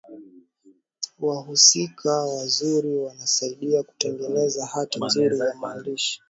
wahusika 1.19 2.11
wazuri 2.25 2.95
wanasaidia 2.97 3.83
kutengeneza 3.83 4.65
hati 4.65 4.99
nzuri 5.05 5.39
ya 5.39 5.53
maandishi 5.61 6.19